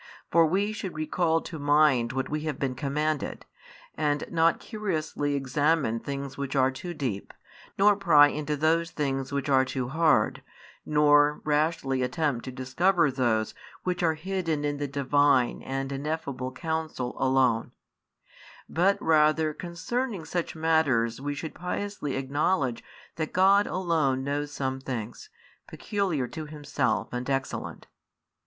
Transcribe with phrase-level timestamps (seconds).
[0.31, 3.45] For we should recall to mind what we have been commanded,
[3.95, 7.35] and not curiously examine things which are too deep,
[7.77, 8.91] nor pry into those
[9.31, 10.41] which are too hard,
[10.87, 13.53] nor rashly attempt to discover those
[13.83, 17.71] which are hidden in the Divine and ineffable counsel alone;
[18.67, 22.83] but rather concerning such matters we should piously acknowledge
[23.17, 25.29] that God alone knows some things,
[25.67, 27.85] peculiar to Himself and excellent.